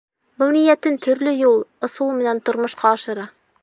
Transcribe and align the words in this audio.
Был 0.43 0.47
ниәтен 0.55 0.97
төрлө 1.05 1.35
юл, 1.43 1.61
ысул 1.89 2.13
менән 2.23 2.43
тормошҡа 2.49 2.95
ашыра. 2.99 3.33